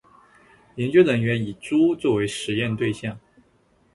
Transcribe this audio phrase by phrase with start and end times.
[0.77, 3.19] 研究人员以猪作为实验对象